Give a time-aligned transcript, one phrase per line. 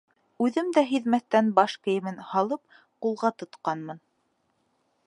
[0.45, 2.65] Үҙем дә һиҙмәҫтән баш кейемен һалып
[3.07, 4.05] ҡулға тотҡанмын.